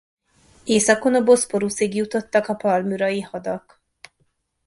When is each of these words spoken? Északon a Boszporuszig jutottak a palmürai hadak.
Északon 0.63 1.15
a 1.15 1.23
Boszporuszig 1.23 1.95
jutottak 1.95 2.47
a 2.47 2.53
palmürai 2.55 3.21
hadak. 3.21 3.81